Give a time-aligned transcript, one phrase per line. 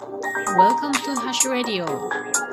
[0.00, 1.84] Welcome to Hash Radio.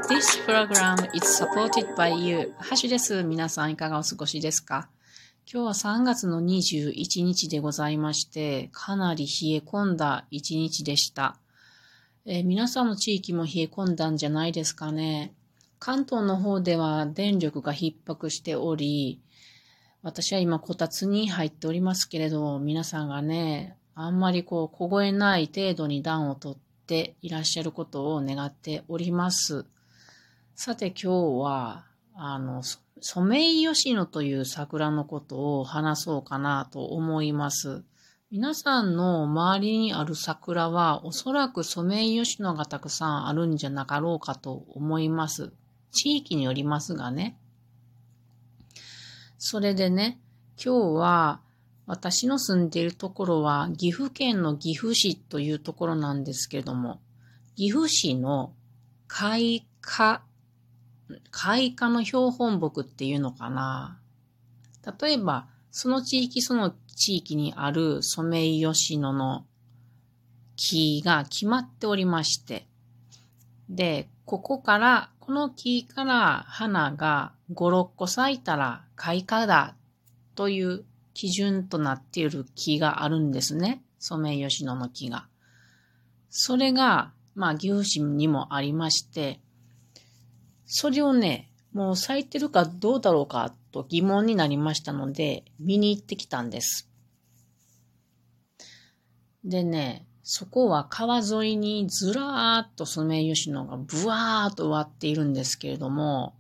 [0.10, 2.56] This program is supported by you.
[2.58, 3.24] ハッシュです。
[3.24, 4.90] 皆さんいかがお過ごしですか？
[5.46, 11.38] 今日は3月の21日でございまして、かなり冷え込んだ一日でした。
[12.26, 15.32] えー、皆さんの地域も冷え込んだんじゃないですかね。
[15.78, 19.22] 関東の方では電力が逼迫しており、
[20.02, 29.66] 私は今こたつに入っておりますけれど、皆さんがね、あんまりこう、凍えない程度に暖をとっていらっしゃることを願っております。
[30.56, 32.62] さて今日は、あの、
[33.02, 37.84] ソメイヨシノという桜のことを話そうかなと思います。
[38.32, 45.52] 皆さんの周りにある桜はおそらくソメイヨシノがたくさんあるんじゃなかろうかと思います。
[45.92, 47.38] 地域によりますがね。
[49.38, 50.20] それでね、
[50.58, 51.42] 今日は
[51.88, 57.00] 私の住んでいるところは岐阜県の岐阜市というところなんですけれども、
[57.56, 58.54] 岐阜市の
[59.08, 60.24] 開花、
[61.30, 64.00] 開花の標本木っていうのかな。
[65.00, 69.46] 例えば、その地域その地域にあるソメイヨシノの
[70.56, 72.66] 木が決まっておりまして、
[73.70, 79.76] で、ここから、この木から花が5、6個咲いたら開花だ
[80.36, 80.84] という
[81.16, 83.82] 基準となっている木があるんですね。
[83.98, 85.28] ソメイヨシノの木が。
[86.30, 89.40] それが、まあ、岐阜市にもありまして、
[90.66, 96.90] それをね、もう咲いてるかどうだろうかと疑問になりましたので、見に行ってきたんです。
[99.46, 106.36] でね、そこは川沿いにずらーっとソメイヨシノがブワーっと植わっているんですけれども、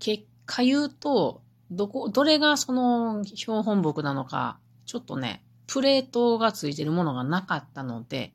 [0.00, 1.41] 結果言うと、
[1.74, 8.34] どこ、どれがその標本木なのか、ちょっとね、プレートがついてるものがなかったので、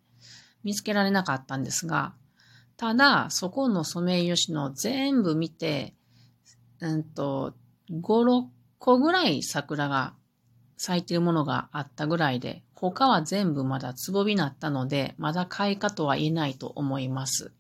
[0.63, 2.13] 見つけられなかったんですが、
[2.77, 5.95] ただ、そこのソメイヨシノ全部見て、
[6.80, 7.53] うんと、
[7.91, 8.45] 5、6
[8.80, 10.14] 個ぐらい桜が
[10.77, 17.52] 咲いてるものがあったぐらいで、他は全部まだつぼみなったので、まだ開花とは言えないと思います。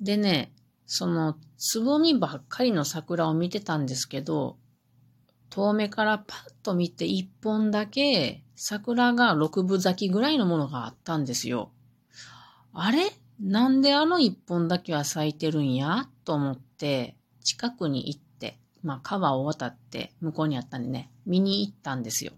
[0.00, 0.52] でね、
[0.86, 4.58] そのつぼみばっかりの桜を見てたんですけど、
[5.50, 11.70] 遠目からパッと見て一本だけ桜が六分咲きぐらいのものがあったんですよ。
[12.72, 13.12] あれ？
[13.40, 16.08] なんであの一本だけは咲いてるんや？
[16.24, 18.24] と思って近くに行って
[18.82, 22.32] まあ、川を渡って向こうにあったんでね、見に行ったんですよ。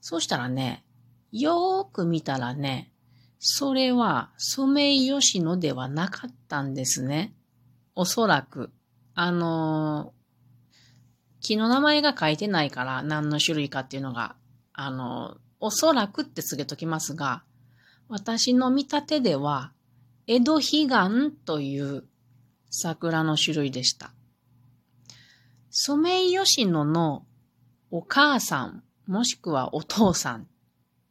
[0.00, 0.84] そうしたらね、
[1.32, 2.91] よーく見たらね、
[3.44, 7.34] それはソメイヨシノではなかったんですね。
[7.96, 8.70] おそらく。
[9.16, 10.72] あのー、
[11.40, 14.36] 木の名前が書いてないから何の種類かっていうのが、
[14.72, 17.42] あのー、おそらくって告げときますが、
[18.08, 19.72] 私の見立てでは、
[20.28, 22.04] 江戸彼岸という
[22.70, 24.12] 桜の種類でした。
[25.68, 27.26] ソメイヨシノの
[27.90, 30.46] お母さん、もしくはお父さん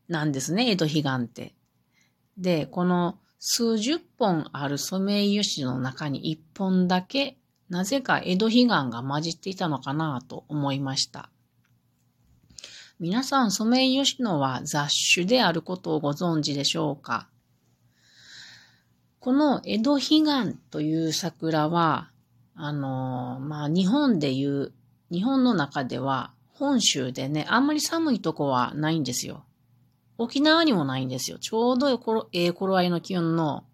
[0.07, 1.55] なんですね、江戸彼岸って。
[2.41, 7.37] で、この数十本あるソメイヨシノの中に一本だけ、
[7.69, 11.29] なぜか江戸彼岸が混じっていたのかなと思いました。
[12.99, 17.27] 皆さん、ソメイヨシノは雑種であることをご存知でしょうか？
[19.19, 22.09] この江戸彼岸という桜は、
[22.55, 24.73] あのまあ、日本でいう、
[25.11, 29.45] 日本の中では、本州でね、あんまり寒いとこはないんですよ。
[30.21, 31.39] 沖縄にもないんですよ。
[31.39, 31.89] ちょうど
[32.31, 33.65] ええ頃合いの気温の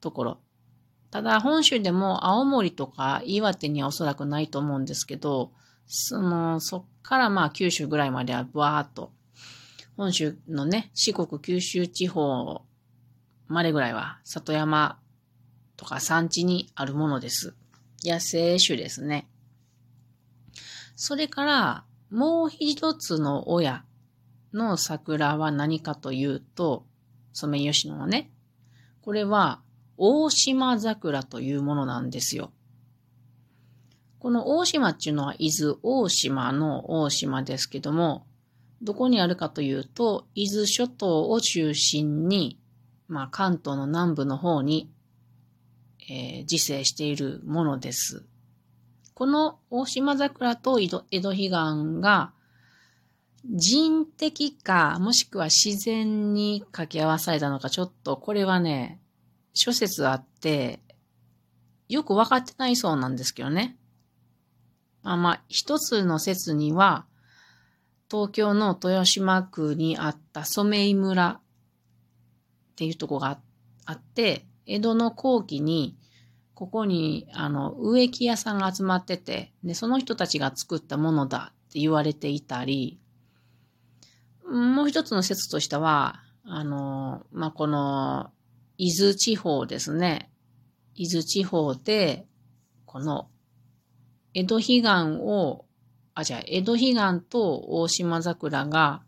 [0.00, 0.38] ところ。
[1.10, 5.52] ただ、本州でも青森とか岩手にはおそらくないと思うんですけど、
[5.86, 9.12] その、そっからまあ九州ぐらいまではブワーっと、
[9.96, 12.62] 本州のね、四国九州地方
[13.46, 14.98] までぐらいは里山
[15.76, 17.54] とか山地にあるものです。
[18.02, 19.28] 野生種ですね。
[20.96, 23.84] それから、もう一つの親
[24.54, 26.86] の桜は何かというと、
[27.32, 28.30] ソメイヨシノのね、
[29.02, 29.60] これは
[29.98, 32.52] 大島桜というものなんですよ。
[34.18, 38.26] この大島っていうのは伊豆大島の大島ですけども、
[38.80, 42.58] どこにあるかというと、伊豆諸島を中心に、
[43.08, 44.90] まあ関東の南部の方に
[46.08, 48.24] えー、自生しているものです。
[49.14, 51.50] この大島桜と江戸江戸彼岸
[52.00, 52.32] が
[53.46, 59.00] 人的か、もしくは自然に掛け合わされたのか、ちょっとこれはね、
[59.52, 60.80] 諸説あって、
[61.88, 63.76] よくわかってないそうなんですけどね。
[65.02, 67.06] まあまあ、一つの説には、
[68.10, 71.40] 東京の豊島区にあった染井村
[72.72, 73.38] っていうとこが
[73.84, 75.96] あって、江戸の後期に、
[76.54, 82.98] ここに、あの、植木屋さんが集まってて、で、その人たちが作ったものだって言われていたり、
[84.50, 88.30] もう一つの説としては、あの、まあ、この、
[88.76, 90.30] 伊豆地方ですね。
[90.94, 92.26] 伊豆地方で、
[92.84, 93.28] この、
[94.34, 95.64] 江戸彼岸を、
[96.14, 99.02] あ、じゃあ、江戸彼岸と大島桜が、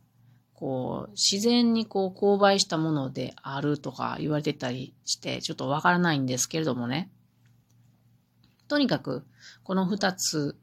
[0.54, 7.10] こう、自然にこう、勾配したものであるとか言われてたりして、ちょっとわからないんですけれどもね。
[8.68, 9.24] とにかく、
[9.62, 10.56] この二つ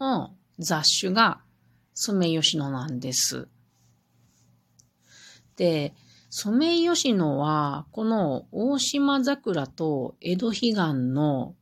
[0.00, 1.40] の雑種が
[1.92, 3.48] ソメイヨシノなんです。
[5.56, 5.94] で、
[6.30, 10.74] ソメイヨシノは、この大島桜と江戸彼岸
[11.12, 11.54] の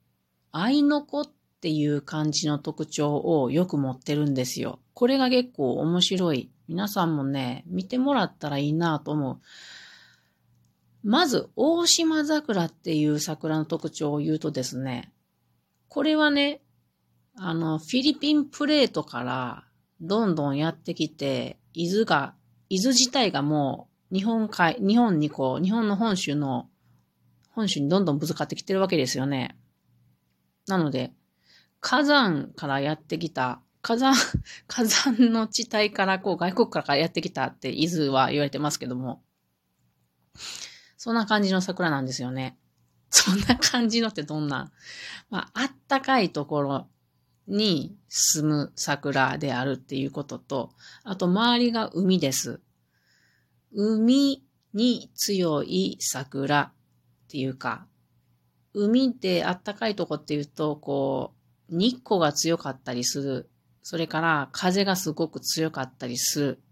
[0.50, 1.30] 愛の子っ
[1.60, 4.78] ていう感じの特徴をよく持ってるんですよ。
[4.94, 6.50] これが結構面白い。
[6.68, 9.40] 皆さんもね、見てもらったらいいなと思う。
[11.02, 15.12] まず、大島桜っていう桜の特徴を言うとですね、
[15.88, 16.62] これはね、
[17.36, 19.64] あの、フィリピンプレートから
[20.00, 22.34] どんどんやってきて、伊豆が、
[22.72, 26.70] 伊豆自体がもう日本海、日本にこう、日本の本州の、
[27.50, 29.58] 本州にどんどんぶつかってきてるわけですよね。
[30.66, 31.12] なので、
[31.80, 34.14] 火山からやってきた、火山、
[34.68, 39.22] 火山の地帯からこう外国からやってきたって伊豆は言われてますけども、
[40.96, 42.56] そんな感じの桜なんですよね。
[43.10, 44.72] そんな感じのってどんな？
[45.28, 46.88] まあ、あったかいところ
[47.48, 50.70] に住む桜であるっていうことと、
[51.04, 52.60] あと周りが海です。
[53.74, 54.44] 海
[54.74, 56.72] に強い桜っ
[57.28, 57.86] ていうか、
[58.74, 61.34] 海であったかいとこっていうと、こ
[61.70, 63.50] う、日光が強かったりする。
[63.82, 66.62] それから風がすごく強かったりする。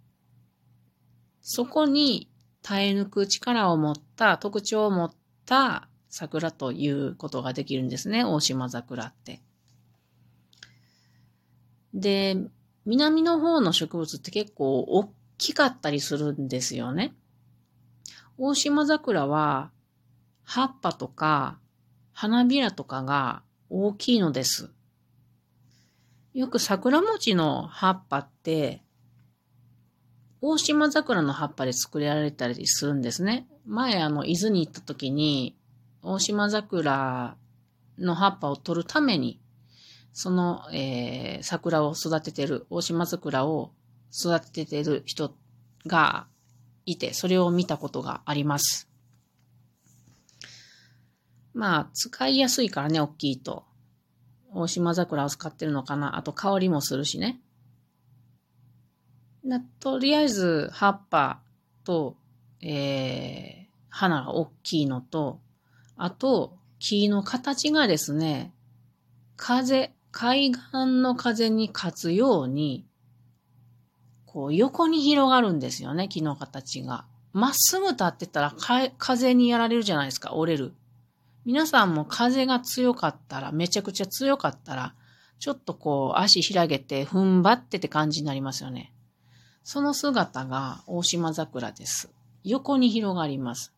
[1.43, 2.31] そこに
[2.63, 5.11] 耐え抜く力を持った、特徴を持っ
[5.47, 8.25] た桜ということができるんですね。
[8.25, 9.43] 大島桜って。
[11.95, 12.37] で、
[12.87, 17.15] 南の方の植物って結構大きかったりするんですよね。
[18.39, 19.71] 大島桜は
[20.45, 21.59] 葉っぱとか
[22.13, 24.71] 花びらとかが大きいのです。
[26.33, 28.83] よく桜餅の葉っぱって
[30.41, 33.47] 大島桜の葉っぱで作られたりするんですね。
[33.67, 35.55] 前あの伊豆に行った時に
[36.03, 37.37] 大島桜
[37.99, 39.39] の葉っぱを取るために、
[40.13, 43.73] その、えー、桜を育ててる、大島桜を
[44.13, 45.35] 育ててる人
[45.87, 46.27] が
[46.85, 48.89] いて、それを見たことがあります。
[51.53, 53.65] まあ、使いやすいからね、大きいと。
[54.53, 56.17] 大島桜を使ってるのかな。
[56.17, 57.41] あと香りもするしね。
[59.45, 61.41] なとりあえず、葉っぱ
[61.85, 62.17] と、
[62.61, 65.41] えー、花が大きいのと、
[65.97, 68.55] あと、木の形がですね、
[69.37, 72.87] 風、海岸の風に勝つように、
[74.27, 77.07] こう横に広がるんですよね、木の形が。
[77.33, 78.55] まっすぐ立ってたら
[78.99, 80.75] 風にやられるじゃないですか、折れる。
[81.45, 84.95] 皆さんも風が強かったら、めちゃくちゃ強かったら、
[85.39, 88.93] ちょっとこう足開けて踏ん張ってって感じになりますよね。
[89.63, 92.11] その姿が大島桜です。
[92.45, 93.73] 横に広がります。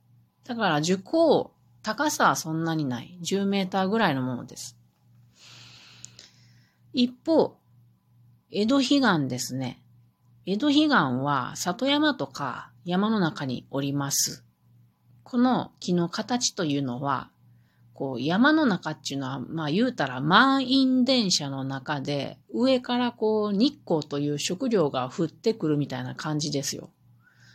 [0.45, 1.53] だから樹高
[1.83, 3.19] 高さはそんなにない。
[3.23, 4.77] 10メーターぐらいのものです。
[6.93, 7.57] 一方、
[8.51, 9.83] 江戸彼岸ですね。
[10.45, 10.89] 江戸彼岸
[11.23, 14.45] は里山とか山の中におります。
[15.23, 17.31] この木の形というのは、
[17.95, 26.91] こう山の中っていうのは、まあ言うたら満員電車の中で上からこう日光という食料が降ってくるみたいな感じですよ。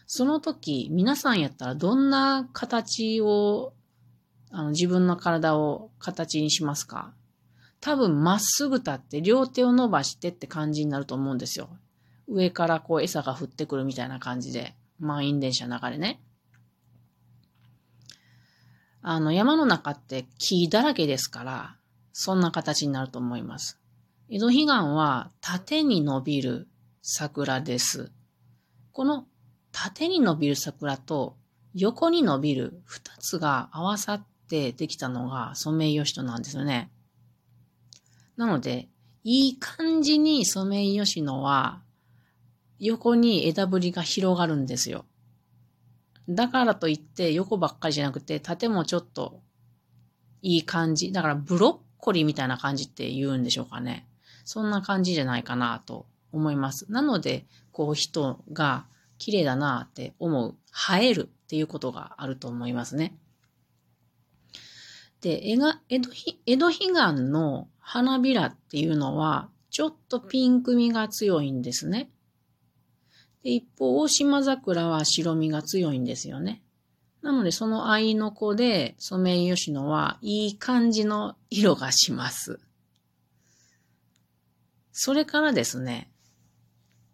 [0.05, 3.73] その時皆さんやったらどんな形を
[4.49, 7.13] あの自分の体を形にしますか？
[7.79, 11.69] 多分まっすぐ立って両手を伸ばしてって感じになると思うんですよ。
[12.27, 16.21] 上からこう餌が降ってくるみたいな感じで、満員電車の流れね。
[19.01, 21.77] あの山の中って木だらけですから、
[22.11, 23.79] そんな形になると思います。
[24.29, 26.67] 江戸彼岸は縦に伸びる
[27.01, 28.11] 桜です。
[28.91, 29.25] この
[29.71, 31.37] 縦に伸びる桜と
[31.73, 36.89] 横に伸びる二つが合わさっってできたのがソメイヨシノなんですよね。
[38.37, 38.87] なので、
[39.23, 41.81] いい感じにソメイヨシノは
[42.79, 45.05] 横に枝ぶりが広がるんですよ。
[46.29, 49.41] だからといって横ばっかりじゃなくて縦もちょっと
[50.41, 51.11] いい感じ。
[51.11, 54.07] だからブロッコリーみたいな感じって言うんでしょうかね。
[54.45, 56.89] そんな感じじゃないかなと思います。
[56.91, 58.85] なので、こう人が
[59.17, 60.55] 綺麗だなって思う、
[60.93, 63.17] 映えるっていうことがあると思いますね。
[65.21, 65.73] で、江戸
[66.45, 66.91] 江戸彼岸
[67.23, 72.09] の花びらっていうのは、ちょっとピンクみが強いんですね。
[73.43, 76.61] で一方、大島桜は白みが強いんですよね。
[77.21, 82.59] なので、その合いの子で、ソメイヨシノはいい感じの色がします。
[84.91, 86.11] それからですね、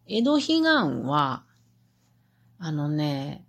[0.08, 0.64] 江戸彼岸
[1.04, 1.44] は、
[2.58, 3.46] あのね、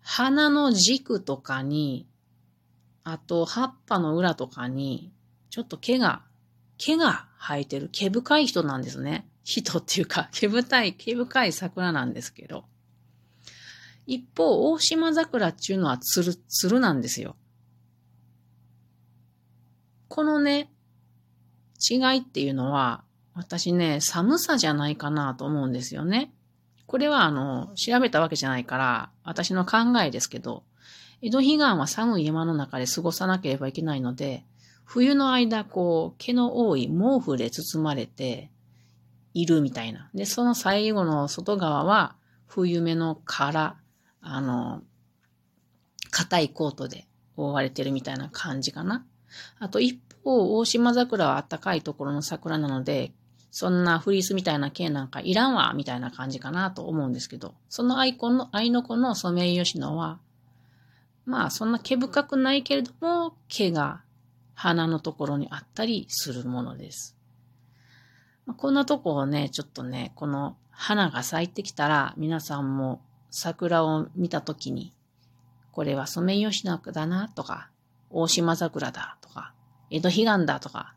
[0.00, 2.06] 花の軸とかに、
[3.02, 5.12] あと葉っぱの裏とかに、
[5.50, 6.22] ちょっと毛が、
[6.84, 9.24] 毛が生えてる毛深い人なんですね。
[9.44, 12.64] 人っていうか、 毛深い、毛深い桜なんですけど。
[14.06, 17.36] 一方、大島桜っていうのはつる、つるなんですよ。
[20.08, 20.72] このね、
[21.88, 26.34] 違いっていうのは、私ね、寒さじゃないかなと思うんですよね。
[26.86, 30.64] これはあの、調べたわけじゃないから、私の考えですけど、
[31.22, 34.44] 江戸彼岸は寒い山の中で過ごさなければいけないので、
[34.84, 38.50] 冬の間、こう、毛の多い毛布で包まれて
[39.34, 40.10] いるみたいな。
[40.14, 43.76] で、その最後の外側は、冬目の殻、
[44.20, 44.82] あの、
[46.10, 49.06] 硬いコートで覆われてるみたいな感じかな。
[49.58, 53.12] あと一方、大島桜は暖かいところの桜なので、
[53.50, 60.20] そんなフリースみたいな毛なんかいらんわ、みたいな感じかなと思うんですけど、そのアイコンの、アイノコのソメイヨシノは、
[61.24, 64.02] まあそんな毛深くないけれども、毛が
[64.62, 67.16] 鼻のところにあったりするものです。
[68.46, 74.94] ま、こんなとこをね、ちょっとね、この花が咲いてきたら、皆さんも桜を見たときに、
[75.72, 77.70] これはソメイヨシノだなとか、
[78.08, 79.52] 大島桜だとか、
[79.90, 80.94] 江戸彼岸だとか、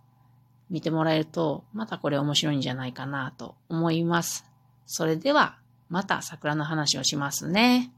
[0.69, 4.45] 見てもらえると、またこれ面白いんじゃないかなと思います。
[4.85, 5.57] それでは、
[5.89, 7.91] また桜の話をしますね。